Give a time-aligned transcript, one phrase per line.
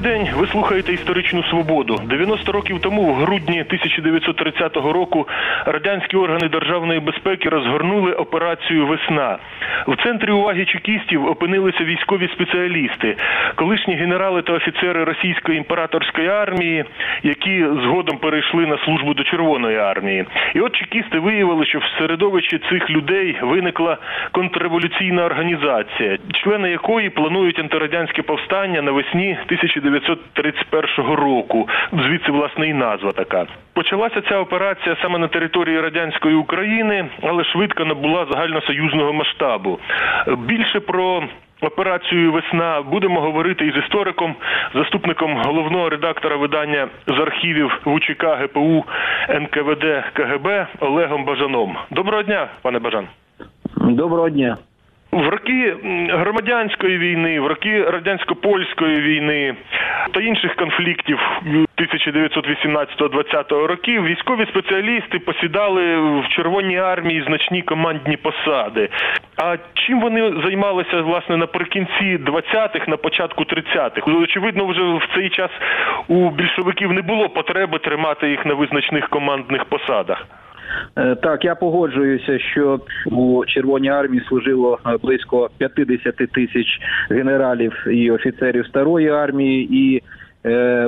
[0.00, 0.09] Добрий день.
[0.34, 2.00] Ви слухаєте історичну свободу.
[2.04, 5.28] 90 років тому, в грудні 1930 року,
[5.66, 9.38] радянські органи державної безпеки розгорнули операцію Весна.
[9.86, 13.16] В центрі уваги чекістів опинилися військові спеціалісти,
[13.54, 16.84] колишні генерали та офіцери російської імператорської армії,
[17.22, 20.24] які згодом перейшли на службу до Червоної армії.
[20.54, 23.98] І от чекісти виявили, що в середовищі цих людей виникла
[24.32, 29.38] контрреволюційна організація, члени якої планують антирадянське повстання навесні
[30.36, 31.68] 1931 року.
[31.92, 33.46] Звідси власне і назва така.
[33.72, 39.78] Почалася ця операція саме на території радянської України, але швидко набула загальносоюзного масштабу.
[40.46, 41.22] Більше про
[41.62, 44.34] Операцію Весна будемо говорити із істориком,
[44.74, 48.84] заступником головного редактора видання з архівів ВУЧК ГПУ
[49.28, 51.76] НКВД КГБ Олегом Бажаном.
[51.90, 53.06] Доброго дня, пане Бажан.
[53.76, 54.56] Доброго дня.
[55.12, 55.76] В роки
[56.08, 59.54] громадянської війни, в роки радянсько-польської війни
[60.12, 61.18] та інших конфліктів
[61.78, 68.88] 1918-20 років військові спеціалісти посідали в Червоній армії значні командні посади.
[69.36, 74.12] А чим вони займалися власне наприкінці 20-х, на початку 30-х?
[74.12, 75.50] Очевидно, вже в цей час
[76.08, 80.26] у більшовиків не було потреби тримати їх на визначних командних посадах.
[80.96, 88.10] Е, Так, я погоджуюся, що у Червоній армії служило е, близько 50 тисяч генералів і
[88.10, 90.02] офіцерів старої армії, і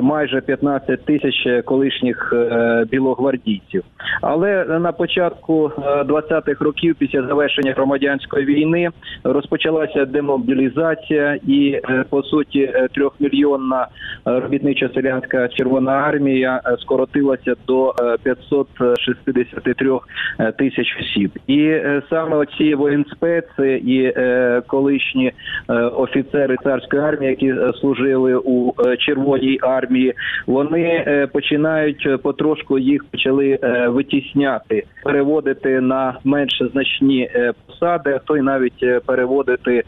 [0.03, 3.83] майже 15 тисяч колишніх е, білогвардійців.
[4.20, 8.89] Але на початку е, 20-х років, після завершення громадянської війни,
[9.25, 13.86] розпочалася демобілізація, і е, по суті е, трьохмільйонна
[14.25, 19.98] робітничо-селянська Червона армія е, скоротилася до е, 563
[20.39, 21.30] е, тисяч осіб.
[21.47, 25.33] І е, саме оці воєнспеци і е, колишні
[25.70, 28.97] е, офіцери царської армії, які е, служили у е,
[29.43, 30.15] Червоній армії,
[30.47, 37.30] вони е, починають е, потрошку їх почали е, витісняти, переводити на менш значні
[37.67, 39.83] посади, а то й навіть переводити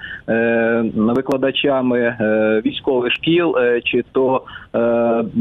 [0.94, 2.16] викладачами
[2.66, 3.54] військових шкіл,
[3.84, 4.42] чи то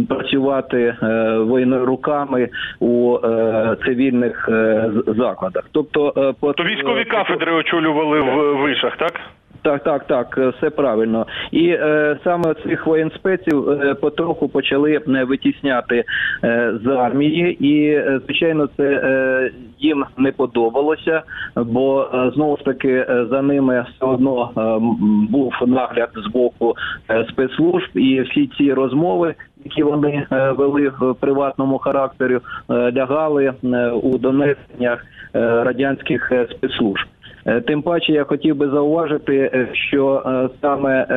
[0.09, 0.95] працювати
[1.39, 2.49] воєнруками
[2.79, 3.17] у
[3.85, 4.49] цивільних
[5.07, 5.63] закладах.
[5.71, 9.13] Тобто, То військові кафедри очолювали в вишах, так?
[9.63, 11.25] Так, так, так, е, все правильно.
[11.51, 16.03] І е, саме цих воєнспеців е, потроху почали е, витісняти
[16.43, 21.21] е, з армії, і е, звичайно, це е, їм не подобалося,
[21.55, 24.61] бо е, знову ж таки е, за ними все одно е,
[25.31, 26.73] був нагляд з боку
[27.09, 29.35] е, спецслужб, і всі ці розмови.
[29.65, 33.53] Які вони вели в приватному характері, лягали
[34.03, 37.07] у донесеннях радянських спецслужб.
[37.45, 41.07] Е, Тим паче я хотів би зауважити, е, що е, саме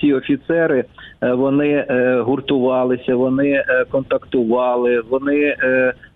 [0.00, 0.84] ці офіцери
[1.20, 1.84] вони
[2.20, 5.56] гуртувалися, вони контактували, вони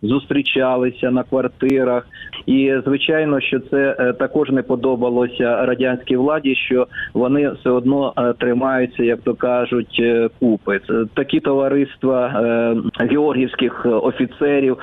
[0.02, 2.06] зустрічалися на квартирах.
[2.46, 9.20] І звичайно, що це також не подобалося радянській владі, що вони все одно тримаються, як
[9.20, 10.02] то кажуть,
[10.40, 10.80] купи.
[11.14, 12.28] Такі товариства
[12.98, 14.78] георгівських офіцерів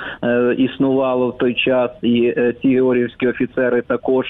[0.58, 4.26] існувало в той час, і ці георгівські офіцери також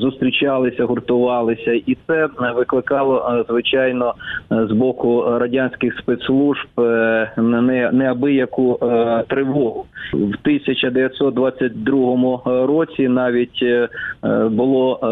[0.00, 4.14] зустрічалися, гуртувалися, і це е, викликало е, звичайно
[4.52, 13.08] е, з боку радянських спецслужб е, не неабияку е, тривогу в 1922 році.
[13.08, 13.88] Навіть е,
[14.24, 15.06] е, було е,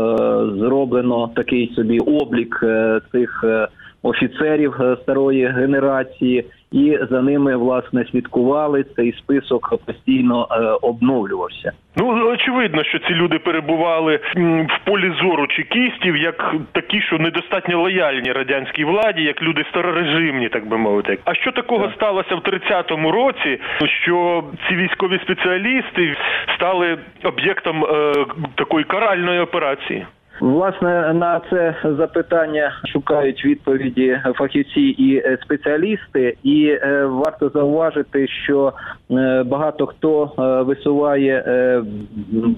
[0.59, 3.45] зроблено такий собі облік е, цих.
[3.45, 3.69] е,
[4.05, 8.85] Офіцерів е, старої генерації, і за ними власне слідкували.
[8.97, 11.73] Цей список постійно е, обновлювався.
[11.97, 14.21] Ну очевидно, що ці люди перебували
[14.69, 20.69] в полі зору чекістів, як такі, що недостатньо лояльні радянській владі, як люди старорежимні, так
[20.69, 21.19] би мовити.
[21.25, 23.61] А що такого сталося в 30-му році,
[24.03, 26.17] що ці військові спеціалісти
[26.55, 28.15] стали об'єктом е,
[28.55, 30.07] такої каральної операції?
[30.41, 38.73] Власне на це запитання шукають відповіді фахівці і е, спеціалісти, і е, варто зауважити, що
[39.11, 40.33] е, багато хто
[40.67, 41.45] висуває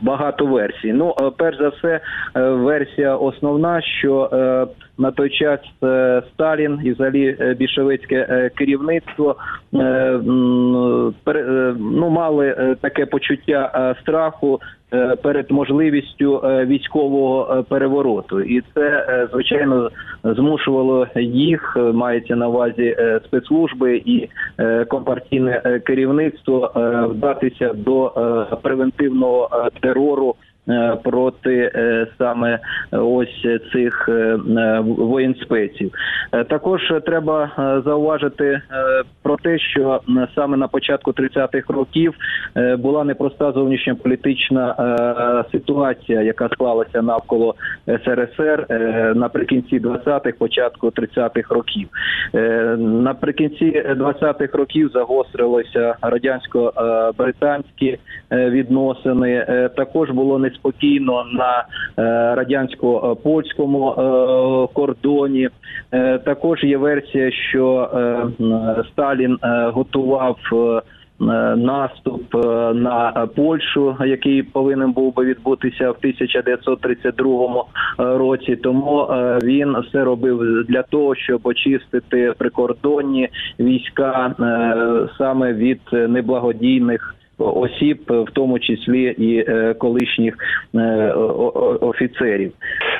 [0.03, 0.93] багато версій.
[0.93, 2.01] Ну, перш за все,
[2.35, 4.31] версія основна, що
[4.99, 9.37] на той час е, Сталін і взагалі е, більшовицьке е, керівництво
[11.79, 14.61] ну, мали таке почуття страху
[15.23, 19.91] перед можливістю військового перевороту, і це звичайно
[20.25, 24.29] змушувало їх, мається на увазі спецслужби і
[24.89, 26.73] компартійне керівництво
[27.11, 28.13] вдатися до
[28.63, 30.35] превентивного терору
[31.03, 32.59] проти е, саме
[32.93, 35.93] ось цих е, е, воєнспеців.
[36.33, 38.61] Е, Також треба е, зауважити е,
[39.23, 40.01] про те, що
[40.35, 42.15] саме на початку 30-х років
[42.57, 47.55] е, була непроста зовнішньополітична е, ситуація, яка склалася навколо
[47.87, 51.89] СРСР е, наприкінці 20-х, початку 30-х років.
[52.35, 57.99] Е, Наприкінці 20-х років загострилося радянсько-британські
[58.33, 59.47] е, відносини.
[59.49, 61.65] Е, Також було неспокійно на
[61.99, 65.49] е, радянсько-польському е, кордоні.
[65.93, 67.91] Е, Також є версія, що
[68.93, 69.39] Сталін
[69.73, 70.39] готував.
[71.57, 72.35] Наступ
[72.75, 77.65] на Польщу, який повинен був би відбутися в 1932
[77.99, 79.07] році, тому
[79.43, 83.29] він все робив для того, щоб очистити прикордонні
[83.61, 84.35] війська
[85.19, 90.35] саме від неблагодійних осіб, в тому числі і е, колишніх
[90.75, 90.79] е,
[91.81, 92.53] офіцерів.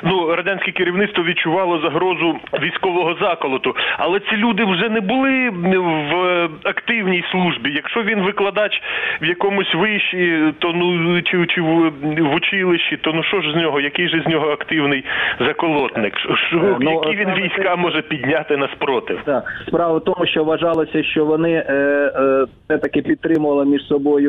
[0.03, 7.23] Ну, радянське керівництво відчувало загрозу військового заколоту, але ці люди вже не були в активній
[7.31, 7.71] службі.
[7.75, 8.81] Якщо він викладач
[9.21, 13.55] в якомусь виші, то ну чи, чи в, в училищі, то ну що ж з
[13.55, 13.81] нього?
[13.81, 15.03] Який же з нього активний
[15.39, 16.13] заколотник?
[16.53, 19.19] Е, ну, які він війська може підняти на спротив?
[19.25, 21.73] Так, справа в тому, що вважалося, що вони е,
[22.15, 24.24] е, все-таки підтримували між собою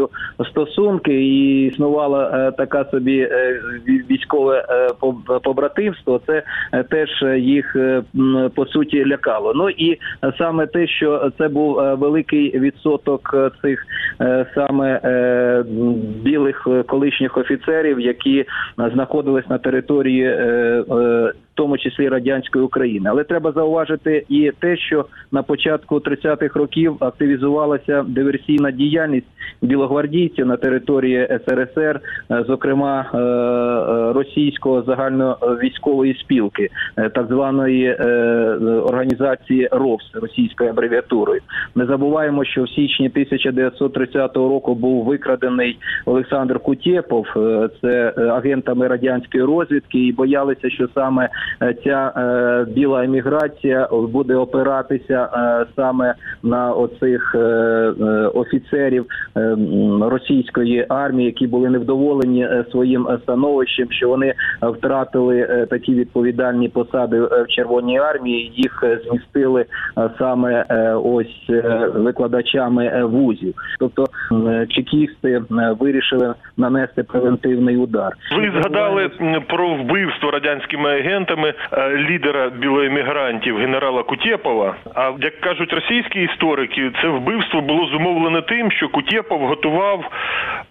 [0.50, 3.60] стосунки, і існувала е, така собі е,
[4.10, 4.88] військове е,
[5.44, 6.20] побратимство.
[6.26, 6.42] Це
[6.90, 7.08] теж
[7.38, 7.76] їх
[8.54, 9.52] по суті лякало.
[9.54, 9.98] Ну і
[10.38, 13.86] саме те, що це був великий відсоток цих
[14.54, 15.00] саме
[16.22, 18.44] білих колишніх офіцерів, які
[18.94, 20.36] знаходились на території.
[21.56, 28.04] Тому числі радянської України, але треба зауважити і те, що на початку 30-х років активізувалася
[28.08, 29.26] диверсійна діяльність
[29.62, 32.00] білогвардійців на території СРСР,
[32.30, 36.68] е, зокрема е, е, російського загальновійськової спілки,
[37.14, 37.94] так званої
[38.64, 41.40] організації РОВС російською абревіатурою.
[41.74, 47.26] Не забуваємо, що в січні 1930 року був викрадений Олександр Кутєпов,
[47.80, 51.28] це агентами радянської розвідки, і боялися, що саме
[51.84, 58.04] ця е, біла еміграція буде опиратися е, саме на оцих е, е,
[58.34, 59.06] офіцерів
[59.36, 59.56] е,
[60.00, 65.94] російської армії, які були невдоволені е, своїм е, становищем, що вони е, втратили е, такі
[65.94, 68.52] відповідальні посади е, в Червоній армії.
[68.56, 69.64] Їх е, змістили
[69.98, 73.54] е, саме е, ось е, викладачами е, вузів.
[73.78, 75.42] Тобто е, чекісти е,
[75.80, 78.12] вирішили нанести превентивний удар.
[78.36, 79.10] Ви згадали
[79.48, 81.52] про вбивство радянськими агентами е,
[81.96, 84.74] лідера білоемігрантів генерала Кутєпова.
[84.94, 90.04] А як кажуть російські історики, це вбивство було зумовлене тим, що Кутєпов готував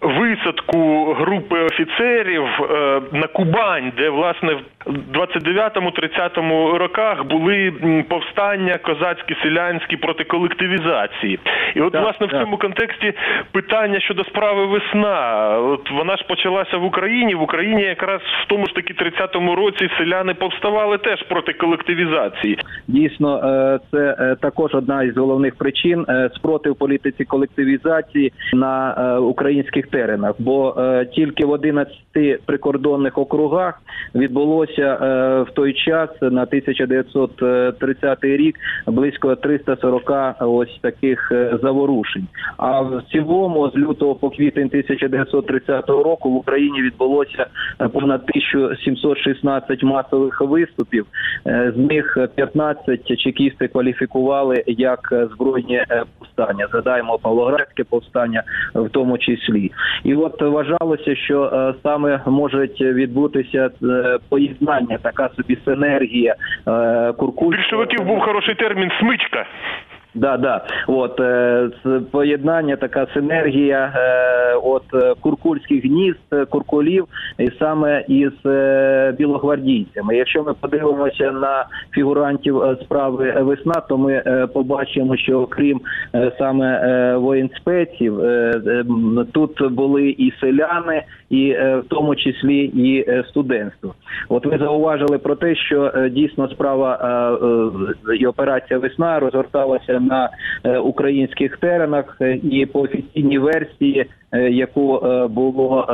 [0.00, 7.72] висадку групи офіцерів е, на Кубань, де власне в 29-30 роках були
[8.08, 11.38] повстання козацькі селянські проти колективізації.
[11.74, 13.12] І от Так, власне в цьому контексті
[13.52, 15.48] питання щодо справи весна.
[15.58, 17.34] От вона ж почалася в Україні.
[17.34, 22.58] В Україні якраз в тому ж таки 30-му році селяни повставали теж проти колективізації.
[22.88, 29.86] Дійсно, е, це е, також одна із головних причин е, спротив політиці колективізації на українських
[29.86, 30.34] теренах.
[30.38, 30.74] Бо
[31.14, 31.96] тільки в 11
[32.46, 33.82] прикордонних округах
[34.14, 34.94] відбулося
[35.48, 42.26] в той час на 1930 рік близько 340 ось таких заворушень.
[42.56, 47.46] А в цілому з лютого по квітень 1930 року в Україні відбулося
[47.78, 51.06] понад 1716 масових виступів.
[51.46, 56.66] Е, З них 15 чекісти кваліфікували як збройні е, повстання.
[56.70, 58.42] Згадаємо Павлоградське повстання
[58.74, 59.72] в тому числі.
[60.04, 63.70] І от вважалося, що е, саме може відбутися
[64.28, 66.34] поєднання, така собі синергія
[67.16, 67.56] куркуль.
[67.56, 69.46] більшовиків був хороший термін смичка.
[70.16, 70.64] Да, да.
[70.86, 71.70] От е,
[72.10, 77.04] поєднання, така синергія е, от е, куркульських гнізд, куркулів,
[77.38, 78.32] і саме із
[79.18, 80.16] білогвардійцями.
[80.16, 85.80] Якщо ми подивимося на фігурантів справи весна, то ми побачимо, що окрім
[86.38, 88.20] саме воєнспеців,
[89.32, 93.94] тут були і селяни, і в тому числі і студентство.
[94.28, 96.98] От ви зауважили про те, що дійсно справа
[98.20, 100.30] і операція весна розгорталася на
[100.64, 105.86] е, українських теренах, е, і по офіційній версії, е, яку було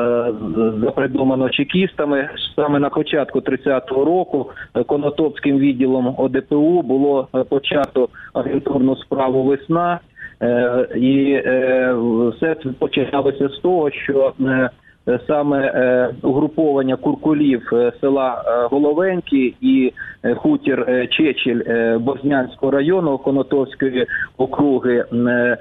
[0.84, 4.50] запридумано чекістами, саме на початку 30-го року
[4.86, 10.00] Конотопським відділом ОДПУ було почато агентурну справу весна.
[10.96, 11.42] І
[12.36, 14.32] все це починалося з того, що
[15.26, 19.92] саме е, угруповання куркулів е, села е, Головенькі і
[20.22, 24.06] е, хутір е, Чечіль е, Бознянського району Конотовської
[24.36, 25.56] округи е,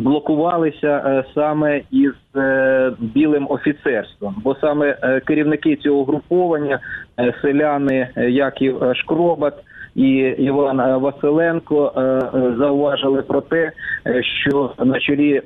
[0.00, 6.80] блокувалися е, саме із е, білим офіцерством, бо саме е, керівники цього угруповання,
[7.18, 9.54] е, селяни е, Яків е, Шкробат
[9.96, 13.72] і Іван е, Василенко е, е, зауважили про те,
[14.48, 15.42] що на чолі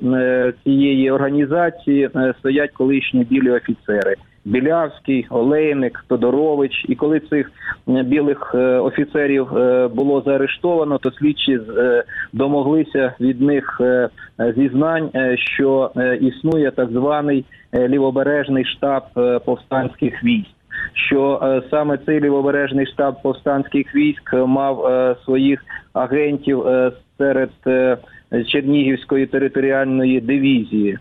[0.64, 4.14] цієї організації стоять колишні білі офіцери.
[4.45, 6.85] Білявський, Олейник, Тодорович.
[6.88, 7.52] І коли цих
[7.87, 9.49] білих офіцерів
[9.95, 11.61] було заарештовано, то слідчі
[12.33, 13.80] домоглися від них
[14.57, 15.90] зізнань, що
[16.21, 19.02] існує так званий лівобережний штаб
[19.45, 20.60] повстанських військ.
[20.93, 26.65] Що е, саме цей лівобережний штаб повстанських військ е, мав е, своїх агентів
[27.19, 27.50] серед
[28.47, 30.99] Чернігівської територіальної дивізії,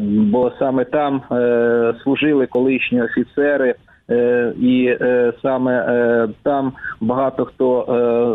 [0.00, 1.22] бо саме там
[2.02, 3.74] служили колишні офіцери.
[4.60, 4.96] І
[5.42, 7.84] саме там багато хто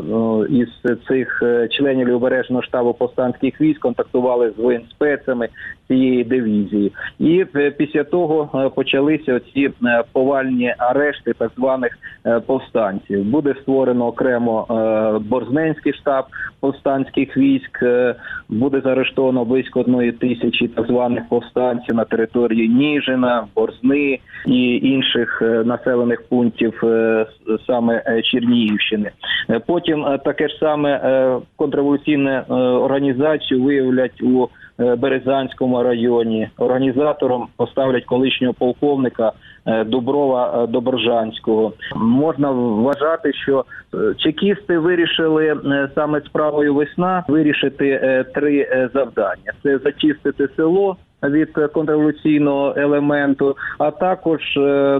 [0.10, 0.68] ну, із
[1.08, 5.50] цих членів лівобережного штабу повстанських військ контактували з воєнспецами
[5.88, 6.92] цієї дивізії.
[7.20, 11.98] І е, після того е, почалися ці е, повальні арешти так званих
[12.48, 13.24] повстанців.
[13.25, 14.68] Буде створено окремо
[15.30, 16.25] Борзненський штаб
[16.60, 17.84] повстанських військ.
[18.50, 26.27] Буде заарештовано близько одної тисячі так званих повстанців на території Ніжина, Борзни і інших населених
[26.30, 26.84] пунктів
[27.68, 29.12] саме Чернігівщини.
[29.68, 36.50] Потім таке ж саме е, контрреволюційну е, організацію виявлять у Березанському районі.
[36.58, 39.32] Організатором поставлять колишнього полковника
[39.65, 41.74] е, Дуброва е, Доброжанського.
[41.96, 49.51] Можна вважати, що е, чекісти вирішили е, саме справою весна вирішити е, три е, завдання:
[49.63, 50.98] це зачистити село.
[51.24, 55.00] Від е, контрреволюційного елементу, а також е,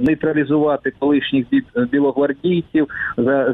[0.00, 2.86] нейтралізувати колишніх бі- білогвардійців,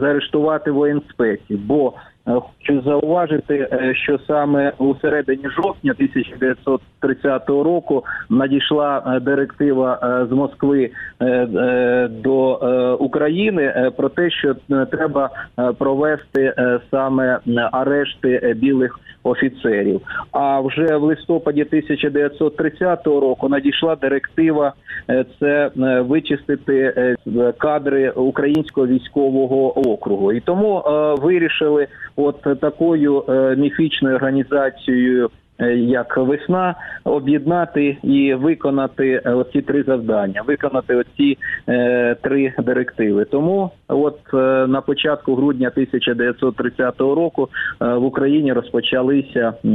[0.00, 1.58] заарештувати воєнспеців.
[1.66, 1.92] Бо е,
[2.28, 10.32] хочу зауважити, е, що саме у середині жовтня 1930 року надійшла е, директива е, з
[10.32, 16.80] Москви е, е, до е, України е, про те, що е, треба е, провести е,
[16.90, 17.38] саме е,
[17.72, 20.00] арешти е, білих офіцерів.
[20.32, 24.72] А вже в листопаді 1930 року надійшла директива
[25.10, 27.16] е, це е, вичистити е,
[27.58, 30.84] кадри українського військового округу, і тому
[31.22, 33.24] вирішили, от такою
[33.56, 35.30] міфічною організацією.
[35.60, 36.74] Е, Як весна
[37.04, 41.38] об'єднати і виконати е, оці три завдання, виконати оці
[41.68, 43.24] е, три директиви.
[43.24, 47.48] Тому, от е, на початку грудня 1930 року
[47.82, 49.68] е, в Україні розпочалися е,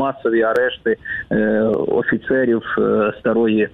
[0.00, 0.96] масові арешти
[1.30, 3.68] е, офіцерів е, старої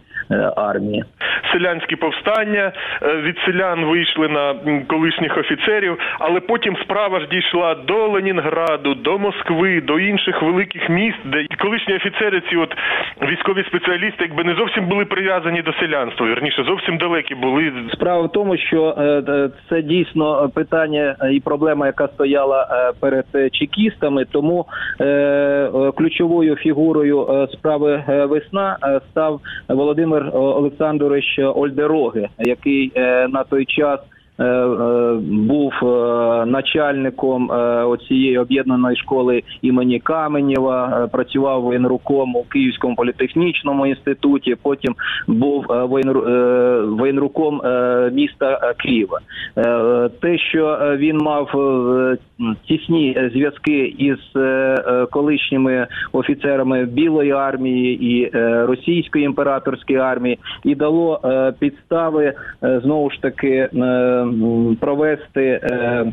[0.57, 1.05] армії.
[1.53, 2.73] селянські повстання.
[3.03, 4.55] е, Від селян вийшли на
[4.87, 11.19] колишніх офіцерів, але потім справа ж дійшла до Ленінграду, до Москви, до інших великих міст,
[11.25, 12.75] де колишні офіцери, ці от
[13.23, 17.73] військові спеціалісти, якби не зовсім були прив'язані до селянства, вірніше, зовсім далекі були.
[17.93, 19.03] Справа в тому, що е,
[19.33, 24.25] е, це дійсно питання е, і проблема, яка стояла е, перед е, чекістами.
[24.33, 24.67] Тому
[25.01, 32.93] е, е, ключовою фігурою е, справи е, весна е, став Володимир е, Олександрович Ольдероги, який
[32.95, 34.01] е, на той час.
[34.39, 37.51] Е, е, Був е, начальником
[37.87, 44.57] оцієї об'єднаної школи імені Каменєва, працював воєнруком у Київському політехнічному інституті.
[44.63, 44.95] Потім
[45.27, 45.67] був
[46.89, 47.61] воєнруком
[48.13, 49.21] міста Києва.
[50.21, 51.51] Те, що він мав
[52.69, 54.19] тісні зв'язки із
[55.11, 58.31] колишніми офіцерами Білої армії і
[58.65, 61.21] Російської імператорської армії, і дало
[61.59, 63.69] підстави знову ж таки
[64.81, 66.13] провести е,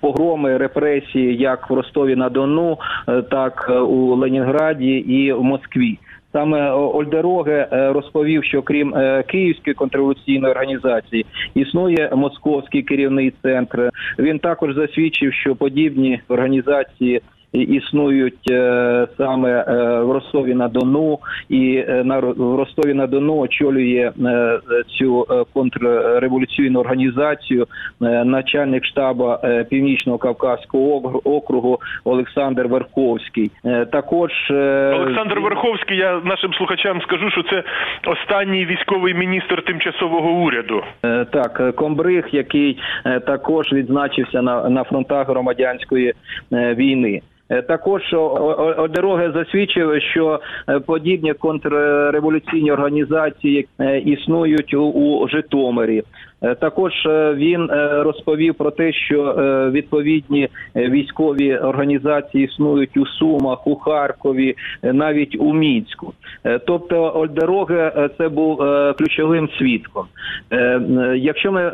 [0.00, 5.98] погроми репресії як в Ростові на Дону, е, так е, у Ленінграді і в Москві.
[6.32, 8.94] Саме Ольдероге розповів, що крім
[9.26, 13.90] Київської контрреволюційної організації існує московський керівний центр.
[14.18, 17.20] Він також засвідчив, що подібні організації
[17.52, 18.52] існують
[19.16, 19.64] саме
[20.06, 24.60] в Ростові на Дону, і е, на в Ростові на Дону очолює е,
[24.98, 27.66] цю е, контрреволюційну організацію
[28.24, 29.34] начальник штабу
[29.70, 33.50] Північного Кавказського округу Олександр Верховський.
[33.92, 37.62] Також Олександр Верховський, я нашим слухачам скажу, що це
[38.06, 40.82] останній військовий міністр тимчасового уряду.
[41.32, 42.78] Так, комбриг, який
[43.26, 46.12] також відзначився на, на фронтах громадянської
[46.52, 47.22] війни.
[47.48, 48.02] Е, Також
[48.90, 56.02] дороги засвідчили, що е, подібні контрреволюційні організації е, існують у Житомирі.
[56.46, 59.34] Е, Також е, він е, розповів про те, що
[59.72, 66.12] відповідні військові організації існують у Сумах, у Харкові, навіть у Мінську.
[66.66, 68.58] Тобто Ольдероге це був
[68.98, 70.04] ключовим свідком.
[71.16, 71.72] Якщо ми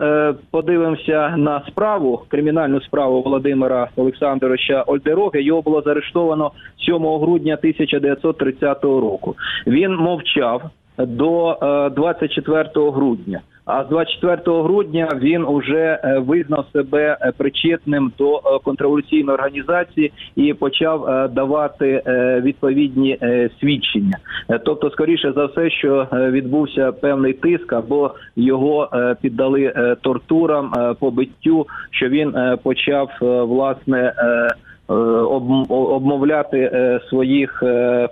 [0.50, 6.50] подивимося на справу, кримінальну справу Володимира Олександровича Ольдероги, його було заарештовано
[6.86, 9.36] 7 грудня 1930 року.
[9.66, 10.62] Він мовчав
[10.98, 13.40] до е, 24 грудня.
[13.64, 20.12] А з 24 грудня він уже е, визнав себе е, причетним до е, контрреволюційної організації
[20.36, 22.02] і почав давати
[22.42, 23.18] відповідні
[23.60, 24.18] свідчення.
[24.64, 28.88] Тобто, скоріше за все, що відбувся певний тиск, або його
[29.20, 34.12] піддали тортурам, побиттю, що він почав власне
[34.88, 37.62] об- обмовляти своїх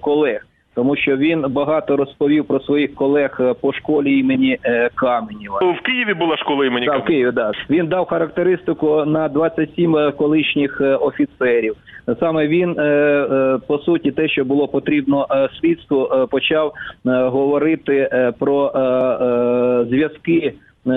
[0.00, 0.46] колег.
[0.80, 5.58] Тому що він багато розповів про своїх колег е, по школі імені е, Каменєва.
[5.58, 7.52] В Києві була школа імені Так, в Києві, да.
[7.70, 11.76] Він дав характеристику на 27 е, колишніх офіцерів.
[12.20, 12.74] Саме він,
[13.66, 15.26] по суті, те, що було потрібно
[15.60, 16.72] слідству, почав
[17.04, 18.08] говорити
[18.38, 18.72] про
[19.88, 20.54] зв'язки.
[20.86, 20.90] Е,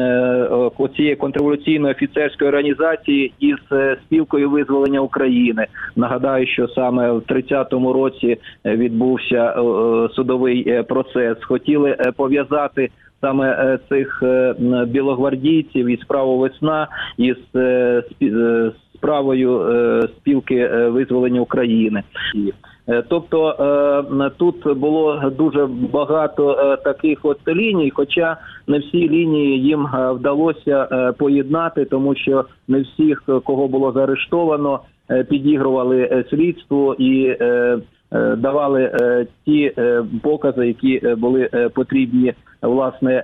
[0.99, 5.67] е, контрреволюційної офіцерської організації із е, спілкою визволення України.
[5.95, 9.53] Нагадаю, що саме в 30-му році е, відбувся
[10.15, 11.37] судовий процес.
[11.43, 12.89] Хотіли пов'язати
[13.21, 14.23] саме цих
[14.87, 16.87] білогвардійців і справу весна
[17.17, 17.37] із
[18.95, 19.61] справою
[20.17, 22.03] спілки визволення України.
[22.89, 23.49] Е, Тобто
[24.21, 28.37] е, тут було дуже багато е, таких от ліній, хоча
[28.67, 34.79] не всі лінії їм вдалося поєднати, тому що не всіх, кого було заарештовано,
[35.29, 37.37] підігрували слідству і
[38.37, 38.91] давали
[39.45, 39.71] ті
[40.23, 43.23] покази, які були потрібні власне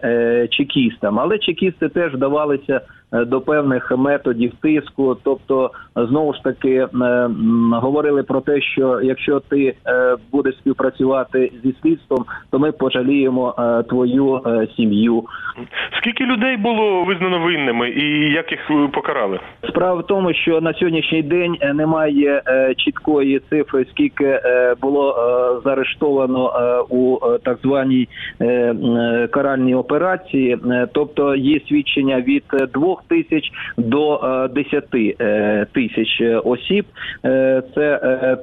[0.51, 1.19] чекістам.
[1.19, 5.17] Але чекісти теж вдавалися до певних методів тиску.
[5.23, 6.87] Тобто, е, знову ж таки е,
[7.71, 13.83] говорили про те, що якщо ти е, будеш співпрацювати зі слідством, то ми пожаліємо е,
[13.83, 15.23] твою е, сім'ю.
[15.97, 19.39] Скільки людей було визнано винними і як їх е, покарали?
[19.69, 25.11] Справа в тому, що на сьогоднішній день е, немає е, чіткої цифри, скільки е, було
[25.11, 28.07] е, заарештовано е, у е, так званій
[28.39, 30.57] е, е, каральній операції.
[30.71, 33.43] Е, Тобто є свідчення від е, двох тисяч
[33.77, 36.85] до е, десяти е, тисяч е, осіб.
[37.25, 38.37] Е, Це е,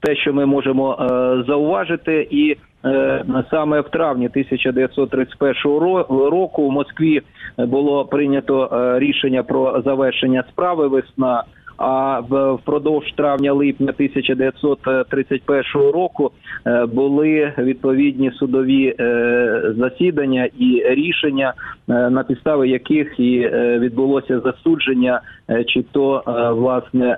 [0.00, 1.06] те, що ми можемо е,
[1.46, 7.22] зауважити, і Е, саме в травні 1931 ро- року в Москві
[7.58, 11.44] було прийнято е, рішення про завершення справи весна.
[11.80, 12.20] А
[12.54, 16.30] впродовж травня-липня 1931 року
[16.66, 21.52] е, були відповідні судові е, засідання і рішення,
[21.88, 25.20] е, на підставі яких і відбулося засудження
[25.66, 26.22] чи то
[26.56, 27.16] власне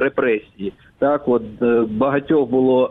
[0.00, 0.72] репресії.
[0.98, 1.42] Так, от
[1.90, 2.88] багатьох було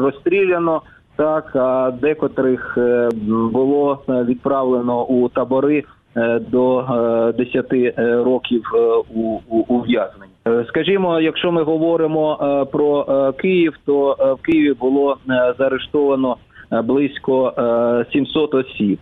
[0.00, 0.82] розстріляно.
[1.16, 2.78] Так, а декотрих
[3.52, 5.84] було відправлено у табори
[6.50, 7.92] до е, 10 е,
[8.24, 8.78] років е,
[9.14, 10.32] у, у, ув'язнення.
[10.46, 12.36] Е, Скажімо, якщо ми говоримо
[12.72, 15.16] про Київ, то в Києві було
[15.58, 16.36] заарештовано
[16.80, 18.98] близько е, 700 осіб.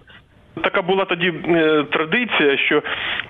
[0.62, 2.82] Така була тоді е, традиція, що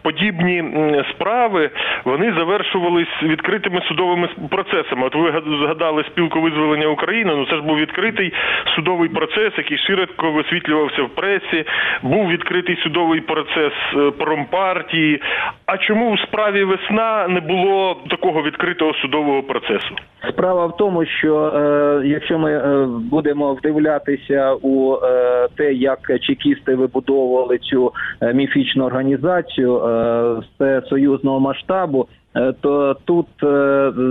[0.03, 0.65] подібні
[1.11, 1.71] справи
[2.05, 5.07] вони завершувались відкритими судовими процесами.
[5.07, 7.35] От ви згадали спілку визволення України.
[7.37, 8.33] Ну це ж був відкритий
[8.75, 11.65] судовий процес, який широко висвітлювався в пресі.
[12.03, 15.23] Був відкритий судовий процес е, промпартії.
[15.67, 19.95] А чому в справі весна не було такого відкритого судового процесу?
[20.29, 26.75] Справа в тому, що е, якщо ми е, будемо вдивлятися у е, те, як чекісти
[27.11, 32.07] вибудовували цю е, міфічну організацію е, все союзного масштабу.
[32.37, 33.27] е, То тут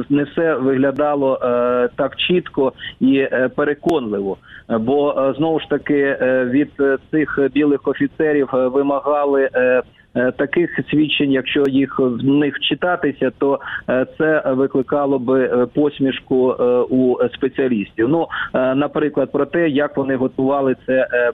[0.09, 1.39] не все виглядало
[1.95, 4.38] так чітко і переконливо,
[4.79, 6.71] бо знову ж таки від
[7.12, 9.49] цих білих офіцерів вимагали
[10.13, 16.63] таких свідчень, якщо їх в них читатися, то е, це викликало би е, посмішку е,
[16.89, 18.10] у спеціалістів.
[18.10, 21.32] Ну, е, наприклад, про те, як вони готували це е,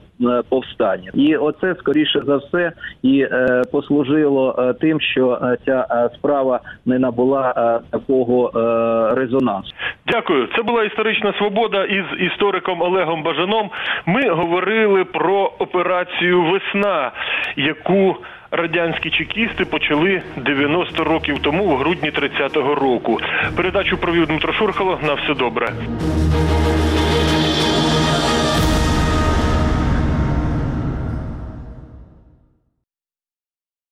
[0.48, 6.10] повстання, і оце скоріше за все і е, послужило е, тим, що е, ця е,
[6.18, 9.72] справа не набула е, такого е, резонансу.
[10.06, 10.48] Дякую.
[10.56, 13.70] Це була історична свобода із істориком Олегом Бажаном.
[14.06, 17.12] Ми говорили про операцію Весна,
[17.56, 18.16] яку
[18.50, 23.20] радянські чекісти почали 90 років тому, в грудні 30-го року.
[23.56, 24.98] Передачу провів Дмитро Шурхало.
[25.02, 25.72] На все добре.